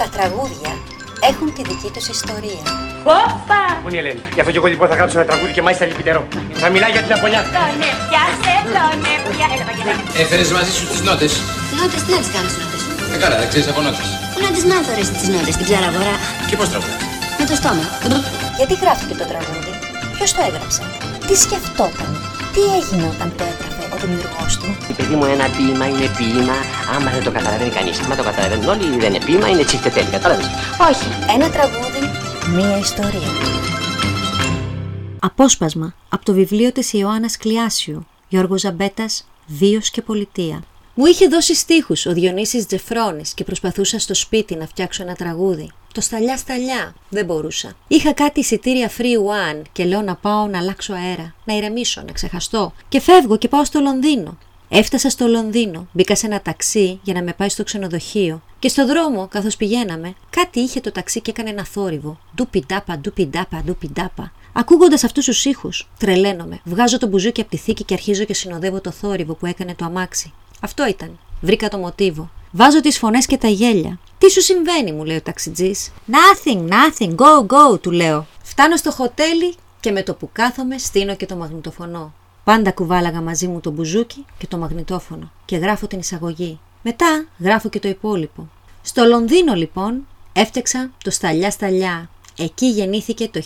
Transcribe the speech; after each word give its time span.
Τα 0.00 0.06
τραγούδια 0.14 0.72
έχουν 1.30 1.48
τη 1.56 1.62
δική 1.70 1.90
τους 1.94 2.06
ιστορία. 2.16 2.62
Όπα! 3.24 3.60
Πού 3.82 3.88
είναι 3.88 3.96
η 3.98 4.02
Ελένη; 4.02 4.20
Γι' 4.36 4.40
αυτό 4.42 4.50
και 4.54 4.60
εγώ 4.62 4.68
λοιπόν 4.74 4.86
θα 4.90 4.96
γράψω 4.98 5.14
ένα 5.18 5.26
τραγούδι 5.30 5.52
και 5.56 5.62
μάλιστα 5.66 5.84
λυπητερό. 5.90 6.22
Θα 6.62 6.68
μιλάει 6.74 6.92
για 6.96 7.02
την 7.06 7.12
Απολιά. 7.16 7.40
Τον 7.56 7.80
έπιασε, 7.90 8.54
τον 8.76 9.00
έπιασε. 9.14 9.54
Έλα, 9.54 9.64
Βαγγέλη. 9.68 10.02
Έφερες 10.22 10.48
μαζί 10.56 10.72
σου 10.78 10.84
τις 10.90 11.00
νότες. 11.08 11.32
Νότες, 11.78 12.00
τι 12.04 12.10
να 12.14 12.18
τις 12.22 12.30
κάνεις 12.34 12.52
νότες; 12.60 12.82
Ε, 13.14 13.16
καλά, 13.22 13.36
δεν 13.40 13.48
ξέρεις 13.50 13.68
από 13.72 13.80
νότες. 13.86 14.06
Πού 14.32 14.38
να 14.46 14.50
τις 14.54 14.64
μάθω 14.70 14.90
ρε 14.98 15.04
τις 15.18 15.28
νότες, 15.34 15.54
την 15.58 15.64
ψαραγορά. 15.68 16.14
Και 16.48 16.56
πώς 16.58 16.68
τραγουδάς. 16.72 17.02
Με 17.38 17.44
το 17.50 17.54
στόμα. 17.60 17.84
Γιατί 18.58 18.74
γράφτηκε 18.82 19.14
το 19.20 19.26
τραγούδι, 19.32 19.72
ποιος 20.16 20.30
το 20.36 20.40
έγραψε, 20.48 20.82
τι 21.26 21.34
σκεφτόταν, 21.44 22.10
τι 22.52 22.60
έγινε 22.78 23.04
όταν 23.14 23.28
το 23.38 23.44
έγραφε; 23.52 23.75
Ο 23.96 24.06
δημιουργός 24.06 24.52
του. 24.60 24.68
Παιδί 24.96 25.14
μου, 25.14 25.24
ένα 25.24 25.46
ποίημα 25.56 25.86
είναι 25.88 26.08
ποίημα. 26.16 26.56
Άμα 26.94 27.10
δεν 27.10 27.22
το 27.24 27.30
καταλαβαίνει 27.30 27.70
κανείς, 27.70 28.00
άμα 28.00 28.14
το 28.16 28.22
καταλαβαίνουν 28.22 28.68
όλοι, 28.68 28.98
δεν 29.02 29.14
είναι 29.14 29.24
ποίημα, 29.24 29.48
είναι 29.48 29.64
τσιφτετέλη. 29.64 30.10
Κατάλαβε. 30.16 30.42
Όχι, 30.90 31.06
ένα 31.34 31.50
τραγούδι, 31.50 32.02
μία 32.56 32.78
ιστορία. 32.78 33.30
Απόσπασμα 35.18 35.94
από 36.08 36.24
το 36.24 36.32
βιβλίο 36.32 36.72
της 36.72 36.92
Ιωάννας 36.92 37.36
Κλειάσιου, 37.36 38.06
Γιώργος 38.28 38.60
Ζαμπέτας, 38.60 39.28
«Βίος 39.46 39.90
και 39.90 40.02
πολιτεία». 40.02 40.62
Μου 40.98 41.06
είχε 41.06 41.26
δώσει 41.26 41.54
στίχους 41.54 42.06
ο 42.06 42.12
Διονύσης 42.12 42.66
Τζεφρόνης 42.66 43.34
και 43.34 43.44
προσπαθούσα 43.44 43.98
στο 43.98 44.14
σπίτι 44.14 44.56
να 44.56 44.66
φτιάξω 44.66 45.02
ένα 45.02 45.14
τραγούδι. 45.14 45.70
Το 45.94 46.00
σταλιά 46.00 46.36
σταλιά, 46.36 46.94
δεν 47.08 47.24
μπορούσα. 47.24 47.72
Είχα 47.88 48.12
κάτι 48.12 48.40
εισιτήρια 48.40 48.90
free 48.98 49.16
one 49.52 49.62
και 49.72 49.84
λέω 49.84 50.02
να 50.02 50.14
πάω 50.14 50.46
να 50.46 50.58
αλλάξω 50.58 50.92
αέρα, 50.92 51.34
να 51.44 51.54
ηρεμήσω, 51.56 52.02
να 52.06 52.12
ξεχαστώ. 52.12 52.72
Και 52.88 53.00
φεύγω 53.00 53.36
και 53.36 53.48
πάω 53.48 53.64
στο 53.64 53.80
Λονδίνο. 53.80 54.38
Έφτασα 54.68 55.10
στο 55.10 55.26
Λονδίνο, 55.26 55.88
μπήκα 55.92 56.16
σε 56.16 56.26
ένα 56.26 56.40
ταξί 56.42 57.00
για 57.02 57.14
να 57.14 57.22
με 57.22 57.32
πάει 57.32 57.48
στο 57.48 57.64
ξενοδοχείο. 57.64 58.42
Και 58.58 58.68
στο 58.68 58.86
δρόμο, 58.86 59.26
καθώς 59.26 59.56
πηγαίναμε, 59.56 60.14
κάτι 60.30 60.60
είχε 60.60 60.80
το 60.80 60.92
ταξί 60.92 61.20
και 61.20 61.30
έκανε 61.30 61.50
ένα 61.50 61.64
θόρυβο. 61.64 62.18
Ντουπιντάπα, 62.36 62.98
ντουπιντάπα, 62.98 63.62
ντουπιντάπα. 63.64 64.32
Ακούγοντας 64.52 65.04
αυτούς 65.04 65.24
τους 65.24 65.44
ήχους, 65.44 65.88
τρελαίνομαι. 65.98 66.60
Βγάζω 66.64 66.98
το 66.98 67.06
μπουζούκι 67.06 67.40
από 67.40 67.50
τη 67.50 67.56
θήκη 67.56 67.84
και 67.84 67.94
αρχίζω 67.94 68.24
και 68.24 68.34
συνοδεύω 68.34 68.80
το 68.80 68.90
θόρυβο 68.90 69.34
που 69.34 69.46
έκανε 69.46 69.74
το 69.74 69.84
αμάξι. 69.84 70.32
Αυτό 70.60 70.86
ήταν. 70.86 71.18
Βρήκα 71.40 71.68
το 71.68 71.78
μοτίβο. 71.78 72.30
Βάζω 72.50 72.80
τις 72.80 72.98
φωνές 72.98 73.26
και 73.26 73.36
τα 73.36 73.48
γέλια. 73.48 73.98
Τι 74.18 74.30
σου 74.30 74.40
συμβαίνει, 74.40 74.92
μου 74.92 75.04
λέει 75.04 75.16
ο 75.16 75.22
ταξιτζής. 75.22 75.92
Nothing, 76.10 76.68
nothing, 76.68 77.14
go, 77.14 77.46
go, 77.46 77.80
του 77.80 77.90
λέω. 77.90 78.26
Φτάνω 78.42 78.76
στο 78.76 78.90
χοτέλι 78.90 79.54
και 79.80 79.90
με 79.90 80.02
το 80.02 80.14
που 80.14 80.28
κάθομαι 80.32 80.78
στείνω 80.78 81.16
και 81.16 81.26
το 81.26 81.36
μαγνητοφωνό. 81.36 82.12
Πάντα 82.44 82.72
κουβάλαγα 82.72 83.20
μαζί 83.20 83.46
μου 83.46 83.60
το 83.60 83.70
μπουζούκι 83.70 84.24
και 84.38 84.46
το 84.46 84.56
μαγνητόφωνο 84.56 85.30
και 85.44 85.56
γράφω 85.56 85.86
την 85.86 85.98
εισαγωγή. 85.98 86.58
Μετά 86.82 87.26
γράφω 87.38 87.68
και 87.68 87.78
το 87.78 87.88
υπόλοιπο. 87.88 88.48
Στο 88.82 89.04
Λονδίνο 89.04 89.54
λοιπόν 89.54 90.06
έφτιαξα 90.32 90.90
το 91.04 91.10
Σταλιά 91.10 91.50
Σταλιά. 91.50 92.10
Εκεί 92.38 92.66
γεννήθηκε 92.66 93.28
το 93.28 93.42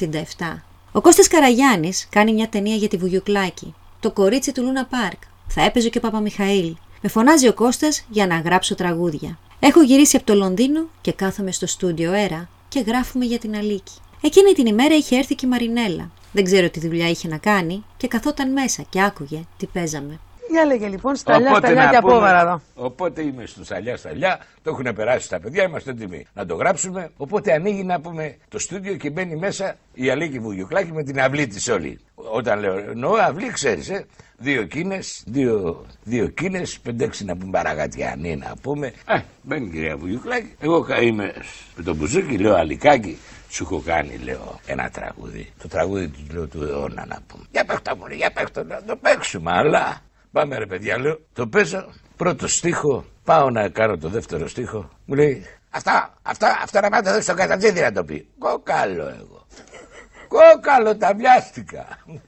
1967. 0.00 0.62
Ο 0.92 1.00
Κώστας 1.00 1.28
Καραγιάννης 1.28 2.06
κάνει 2.10 2.32
μια 2.32 2.48
ταινία 2.48 2.74
για 2.74 2.88
τη 2.88 2.96
Βουγιουκλάκη. 2.96 3.74
Το 4.00 4.10
κορίτσι 4.10 4.52
του 4.52 4.62
Λούνα 4.62 4.84
Πάρκ. 4.84 5.22
Θα 5.48 5.62
έπαιζε 5.64 5.88
και 5.88 5.98
ο 5.98 6.00
Παπαμιχαήλ. 6.00 6.76
Με 7.02 7.08
φωνάζει 7.08 7.48
ο 7.48 7.54
Κώστας 7.54 8.04
για 8.08 8.26
να 8.26 8.38
γράψω 8.40 8.74
τραγούδια. 8.74 9.38
Έχω 9.60 9.82
γυρίσει 9.82 10.16
από 10.16 10.26
το 10.26 10.34
Λονδίνο 10.34 10.86
και 11.00 11.12
κάθομαι 11.12 11.50
στο 11.52 11.66
στούντιο 11.66 12.12
Έρα 12.12 12.48
και 12.68 12.80
γράφουμε 12.80 13.24
για 13.24 13.38
την 13.38 13.56
Αλίκη. 13.56 13.92
Εκείνη 14.20 14.52
την 14.52 14.66
ημέρα 14.66 14.94
είχε 14.94 15.16
έρθει 15.16 15.34
και 15.34 15.46
η 15.46 15.48
Μαρινέλα. 15.48 16.10
Δεν 16.32 16.44
ξέρω 16.44 16.70
τι 16.70 16.80
δουλειά 16.80 17.08
είχε 17.08 17.28
να 17.28 17.38
κάνει 17.38 17.84
και 17.96 18.08
καθόταν 18.08 18.52
μέσα 18.52 18.82
και 18.88 19.02
άκουγε 19.02 19.40
τι 19.56 19.66
παίζαμε. 19.66 20.18
Για 20.50 20.64
λέγε 20.64 20.88
λοιπόν, 20.88 21.16
σταλιά, 21.16 21.48
Οπότε 21.48 21.66
σταλιά 21.66 21.84
να 21.84 21.90
και 21.90 21.98
πούμε- 22.00 22.12
απόβαρα 22.12 22.40
εδώ. 22.40 22.60
Οπότε 22.74 23.22
είμαι 23.22 23.46
στο 23.46 23.64
σταλιά 23.64 23.96
σταλιά, 23.96 24.38
το 24.62 24.70
έχουν 24.70 24.94
περάσει 24.94 25.28
τα 25.28 25.40
παιδιά, 25.40 25.62
είμαστε 25.64 25.90
έτοιμοι 25.90 26.26
να 26.34 26.46
το 26.46 26.54
γράψουμε. 26.54 27.10
Οπότε 27.16 27.52
ανοίγει 27.52 27.84
να 27.84 28.00
πούμε 28.00 28.36
το 28.48 28.58
στούντιο 28.58 28.96
και 28.96 29.10
μπαίνει 29.10 29.36
μέσα 29.36 29.76
η 29.94 30.10
Αλίκη 30.10 30.38
Βουγιουκλάκη 30.38 30.92
με 30.92 31.02
την 31.02 31.20
αυλή 31.20 31.46
της 31.46 31.68
όλη. 31.68 32.00
Όταν 32.32 32.58
λέω 32.60 32.76
εννοώ 32.78 33.14
αυλή, 33.14 33.50
ξέρεις, 33.50 33.88
ε. 33.90 34.06
Δύο 34.40 34.62
κίνες, 34.64 35.22
δύο, 35.26 35.86
δύο 36.02 36.28
κίνες, 36.28 36.78
πέντε-έξι 36.80 37.24
να 37.24 37.36
πούμε 37.36 37.50
παραγατιανοί 37.50 38.36
να 38.36 38.52
πούμε. 38.62 38.92
Ε, 39.06 39.18
μπαίνει 39.42 39.66
η 39.66 39.70
κυρία 39.70 39.96
Βουγιουκλάκη. 39.96 40.54
Εγώ 40.60 40.80
κα- 40.82 41.00
είμαι 41.02 41.32
με 41.76 41.82
τον 41.82 41.96
μπουζούκι, 41.96 42.38
λέω 42.38 42.54
Αλικάκι. 42.54 43.18
Σου 43.48 43.62
έχω 43.62 43.82
κάνει, 43.86 44.16
λέω, 44.16 44.60
ένα 44.66 44.90
τραγούδι. 44.90 45.52
Το 45.62 45.68
τραγούδι 45.68 46.08
του 46.08 46.20
λέω 46.32 46.46
του 46.46 46.62
αιώνα 46.62 47.06
να 47.06 47.18
πούμε. 47.26 47.44
Για 47.50 47.64
παίχτα 47.64 47.96
μου, 47.96 48.06
ρε, 48.06 48.14
για 48.14 48.30
παίχτα 48.32 48.64
να 48.64 48.82
το 48.82 48.96
παίξουμε, 48.96 49.50
αλλά. 49.52 50.00
Πάμε 50.32 50.58
ρε 50.58 50.66
παιδιά, 50.66 50.98
λέω. 50.98 51.18
Το 51.32 51.46
παίζω, 51.46 51.92
πρώτο 52.16 52.48
στίχο. 52.48 53.04
Πάω 53.24 53.50
να 53.50 53.68
κάνω 53.68 53.96
το 53.98 54.08
δεύτερο 54.08 54.48
στίχο. 54.48 54.90
Μου 55.04 55.14
λέει, 55.14 55.44
αυτά, 55.70 56.14
αυτά, 56.22 56.58
αυτά 56.62 56.80
να 56.80 56.88
πάτε 56.88 57.10
εδώ 57.10 57.20
στον 57.20 57.36
κατατζίδι 57.36 57.80
να 57.80 57.92
το 57.92 58.04
πει. 58.04 58.28
Κόκαλο 58.38 59.02
εγώ. 59.08 59.46
Κόκαλο 60.28 60.96
τα 60.96 61.14
βιάστηκα. 61.16 61.86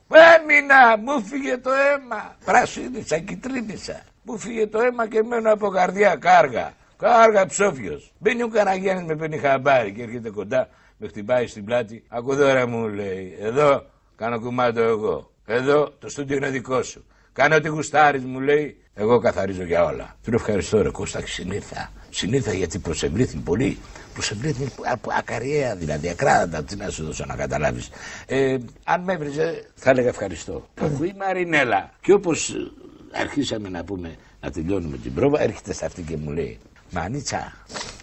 Έμεινα, 0.09 0.97
μου 0.97 1.23
φύγε 1.25 1.59
το 1.59 1.71
αίμα. 1.71 2.37
Πρασίνησα, 2.45 3.19
κυτρίνησα. 3.19 4.03
Μου 4.23 4.39
φύγε 4.39 4.67
το 4.67 4.81
αίμα 4.81 5.09
και 5.09 5.23
μένω 5.23 5.53
από 5.53 5.69
καρδιά 5.69 6.17
κάργα. 6.17 6.73
Κάργα 6.97 7.47
ψόφιος. 7.47 8.13
Μπαίνει 8.19 8.43
ο 8.43 8.49
Καραγιάννης 8.49 9.07
με 9.07 9.17
παίρνει 9.17 9.39
χαμπάρι 9.39 9.93
και 9.93 10.03
έρχεται 10.03 10.31
κοντά, 10.31 10.69
με 10.97 11.09
χτυπάει 11.09 11.47
στην 11.47 11.65
πλάτη. 11.65 12.05
Ακού 12.09 12.37
τώρα 12.37 12.67
μου 12.67 12.89
λέει, 12.89 13.37
εδώ 13.41 13.87
κάνω 14.17 14.41
κουμάντο 14.41 14.83
εγώ. 14.83 15.31
Εδώ 15.47 15.91
το 15.99 16.09
στούντιο 16.09 16.37
είναι 16.37 16.49
δικό 16.49 16.83
σου. 16.83 17.05
Κάνε 17.33 17.55
ό,τι 17.55 17.69
γουστάρεις 17.69 18.25
μου 18.25 18.41
λέει. 18.41 18.77
Εγώ 18.95 19.19
καθαρίζω 19.19 19.63
για 19.63 19.85
όλα. 19.85 20.17
Του 20.23 20.31
λέω 20.31 20.39
ευχαριστώ 20.39 20.83
ρε 20.83 20.91
Κώστα 20.91 21.27
συνήθα. 21.27 21.91
Συνήθα 22.11 22.53
γιατί 22.53 22.79
προσευλήθη 22.79 23.37
πολύ. 23.37 23.79
Προσευλήθη 24.15 24.69
από 24.85 25.11
ακαριέα 25.19 25.77
δηλαδή, 25.77 26.09
ακράδαντα. 26.09 26.65
Τι 26.65 26.77
να 26.77 26.91
σου 26.91 27.05
δώσω 27.05 27.25
να 27.25 27.37
καταλάβεις. 27.37 27.91
Ε, 28.27 28.57
αν 28.85 29.03
με 29.03 29.13
έβριζε 29.13 29.65
θα 29.75 29.91
έλεγα 29.91 30.09
ευχαριστώ. 30.09 30.69
Αφού 30.81 31.05
η 31.05 31.15
Μαρινέλα 31.19 31.91
και 32.01 32.13
όπως 32.13 32.51
ε, 32.51 32.71
αρχίσαμε 33.13 33.69
να 33.69 33.85
πούμε 33.85 34.17
να 34.41 34.51
τελειώνουμε 34.51 34.97
την 34.97 35.15
πρόβα 35.15 35.41
έρχεται 35.41 35.73
σε 35.73 35.85
αυτή 35.85 36.03
και 36.03 36.17
μου 36.17 36.31
λέει 36.31 36.59
Μανίτσα, 36.91 37.53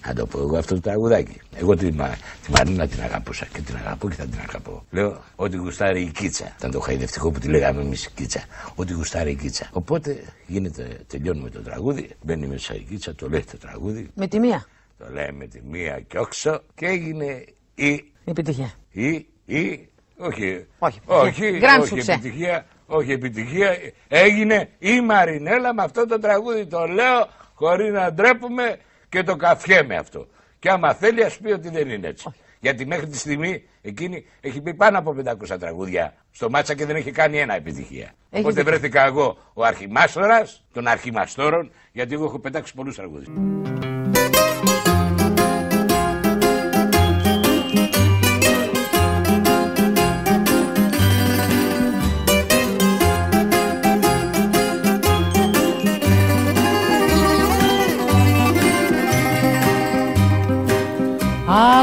να 0.06 0.14
το 0.14 0.26
πω 0.26 0.40
εγώ 0.40 0.58
αυτό 0.58 0.74
το 0.74 0.82
τραγουδάκι. 0.82 1.42
Εγώ 1.56 1.76
τη, 1.76 1.92
Μα, 1.92 2.10
τη 2.46 2.52
Μαρίνα 2.52 2.88
την 2.88 3.02
αγαπούσα 3.02 3.46
και 3.54 3.62
την 3.62 3.76
αγαπώ 3.76 4.10
και 4.10 4.16
θα 4.16 4.26
την 4.26 4.40
αγαπώ. 4.48 4.86
Λέω 4.90 5.22
ότι 5.36 5.58
γουστάρει 5.58 6.02
η 6.02 6.12
κίτσα. 6.12 6.54
Ήταν 6.58 6.72
το 6.72 6.80
χαϊδευτικό 6.80 7.32
που 7.32 7.40
τη 7.40 7.48
λέγαμε 7.48 7.82
εμείς 7.82 8.06
η 8.06 8.10
κίτσα. 8.16 8.44
Ότι 8.76 8.94
γουστάρει 8.94 9.32
η 9.32 9.36
κίτσα. 9.36 9.70
Οπότε 9.72 10.24
γίνεται, 10.48 11.00
τελειώνουμε 11.08 11.50
το 11.50 11.60
τραγούδι, 11.62 12.10
μπαίνει 12.22 12.48
μέσα 12.48 12.76
η 12.76 12.80
κίτσα, 12.80 13.16
το 13.16 13.30
λέει 13.30 13.44
το 13.52 13.58
τραγούδι, 13.58 14.10
Με 14.16 14.28
τη 14.28 14.40
μία. 14.40 14.66
το 14.98 15.06
λέει 15.12 15.32
με 15.32 15.48
τη 15.48 15.60
μία 15.62 16.00
και 16.08 16.20
όξο 16.20 16.62
και 16.76 16.86
έγινε 16.86 17.44
η, 17.76 18.12
Επιτυχία. 18.26 18.72
η, 18.92 19.26
η, 19.46 19.90
όχι, 20.18 20.66
Όχι, 20.78 21.00
όχι, 21.06 21.60
Grand 21.62 21.82
όχι 21.82 21.96
succès. 22.00 22.08
επιτυχία, 22.14 22.66
όχι 22.86 23.12
επιτυχία, 23.12 23.78
έγινε 24.08 24.70
η 24.80 25.02
Μαρινέλα 25.02 25.74
με 25.74 25.84
αυτό 25.84 26.06
το 26.08 26.20
τραγούδι, 26.20 26.66
το 26.66 26.86
λέω 26.86 27.28
χωρίς 27.54 27.92
να 27.92 28.14
ντρέπουμε 28.14 28.78
και 29.10 29.24
το 29.24 29.36
καφιέμαι 29.36 29.96
αυτό. 29.96 30.28
Και 30.60 30.70
άμα 30.70 30.94
θέλει 30.94 31.24
ας 31.24 31.38
πει 31.38 31.52
ότι 31.52 31.70
δεν 31.70 31.90
είναι 31.90 32.08
έτσι. 32.08 32.34
Γιατί 32.60 32.86
μέχρι 32.86 33.08
τη 33.08 33.18
στιγμή 33.18 33.64
εκείνη 33.82 34.26
έχει 34.42 34.62
πει 34.62 34.74
πάνω 34.74 34.98
από 34.98 35.16
500 35.50 35.60
τραγούδια 35.60 36.14
στο 36.32 36.50
μάτσα 36.50 36.74
και 36.76 36.86
δεν 36.86 36.96
έχει 36.96 37.12
κάνει 37.12 37.40
ένα 37.40 37.56
επιτυχία. 37.56 38.06
Έχεις 38.30 38.46
Οπότε 38.46 38.54
δίκιο. 38.54 38.64
βρέθηκα 38.64 39.06
εγώ 39.06 39.38
ο 39.54 39.64
αρχιμάστορας 39.64 40.66
των 40.74 40.88
αρχιμαστόρων 40.88 41.72
γιατί 41.92 42.14
εγώ 42.14 42.26
έχω 42.26 42.40
πετάξει 42.40 42.74
πολλούς 42.74 42.96
τραγούδια. 42.96 43.32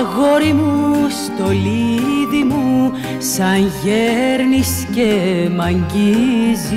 Αγόρι 0.04 0.52
μου 0.52 1.08
στο 1.08 1.50
λίδι 1.50 2.44
μου 2.44 2.92
σαν 3.18 3.72
γέρνεις 3.82 4.86
και 4.94 5.48
μ' 5.56 5.60
αγγίζεις 5.60 6.72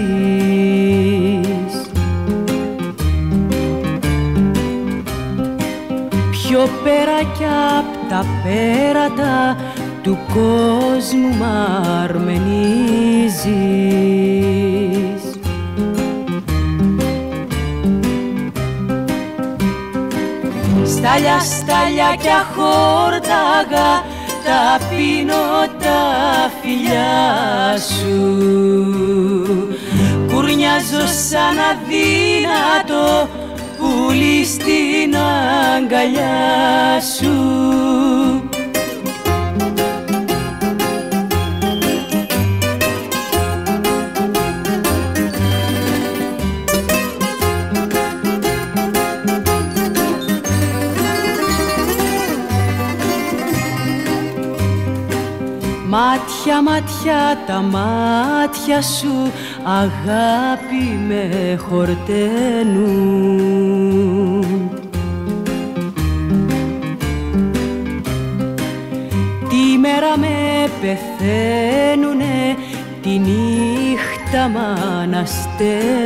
Πιο 6.31 6.69
πέρα 6.83 7.19
κι 7.38 7.45
απ' 7.77 8.09
τα 8.09 8.25
πέρατα 8.44 9.57
του 10.01 10.18
κόσμου 10.33 11.27
μ' 11.38 11.44
αρμενίζεις 12.03 13.47
Στάλια, 20.97 21.39
στάλια 21.39 22.15
κι 22.21 22.27
αχόρταγα 22.29 24.03
τα 24.44 24.85
πίνω 24.89 25.67
τα 25.79 26.01
φιλιά 26.61 27.77
σου. 27.77 28.17
Κουρνιάζω 30.27 31.05
σαν 31.29 31.57
αδύνατο 31.69 33.29
πουλί 33.77 34.45
στην 34.45 35.15
αγκαλιά 35.15 35.67
αγκαλιά 35.75 37.01
σου 37.17 37.35
Μάτια, 55.97 56.61
μάτια, 56.61 57.44
τα 57.47 57.61
μάτια 57.61 58.81
σου 58.81 59.31
αγάπη 59.63 60.99
με 61.07 61.57
χορταίνουν. 61.69 62.85
Τη 69.49 69.77
μέρα 69.77 70.17
με 70.17 70.69
πεθαίνουνε, 70.81 72.55
τη 73.01 73.09
νύχτα 73.09 74.47
μ' 74.47 74.57
ανασταίνουν 75.01 75.97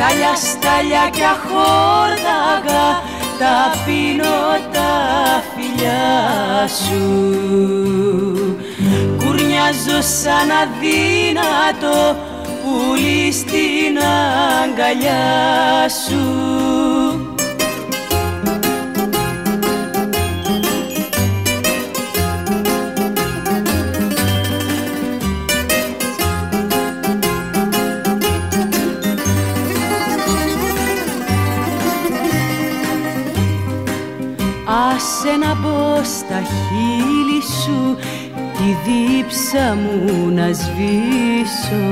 Στάλια, 0.00 0.34
στάλια 0.34 1.10
κι 1.12 1.22
αχόρταγα 1.22 3.02
τα 3.38 3.82
πίνω 3.84 4.58
τα 4.72 5.42
φιλιά 5.54 6.68
σου. 6.68 7.04
Κουρνιάζω 9.16 10.00
σαν 10.00 10.50
αδύνατο 10.62 12.16
πουλί 12.62 13.32
στην 13.32 13.98
αγκαλιά 14.62 15.88
σου 15.88 17.29
Άσε 35.30 35.38
να 35.38 35.54
μπω 35.54 36.02
στα 36.02 36.42
χείλη 36.42 37.42
σου 37.42 37.96
τη 38.32 38.90
δίψα 38.90 39.76
μου 39.76 40.30
να 40.30 40.52
σβήσω. 40.52 41.86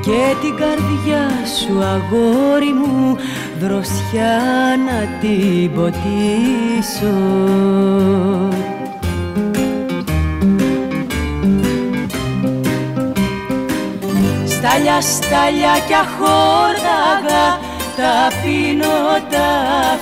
Και 0.00 0.34
την 0.40 0.56
καρδιά 0.56 1.28
σου 1.58 1.82
αγόρι 1.82 2.72
μου 2.72 3.16
δροσιά 3.60 4.38
να 4.86 5.18
την 5.20 5.72
ποτίσω 5.74 7.14
Στάλια, 14.76 15.00
στάλια 15.00 15.78
κι 15.86 15.94
αχόρταγα 15.94 17.58
τα 17.96 18.36
πίνω 18.42 19.26
τα 19.30 19.48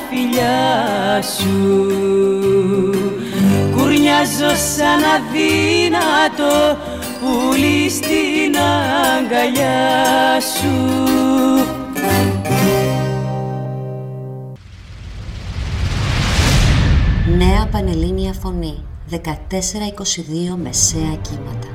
φιλιά 0.09 1.23
σου. 1.23 1.87
Κουρνιάζω 3.76 4.55
σαν 4.75 5.03
αδύνατο 5.15 6.79
πουλί 7.21 7.91
στην 7.91 8.56
αγκαλιά 9.17 10.41
σου. 10.41 10.75
Νέα 17.37 17.69
Πανελλήνια 17.70 18.32
Φωνή. 18.43 18.85
14-22 19.11 19.17
Μεσαία 20.62 21.17
Κύματα 21.23 21.74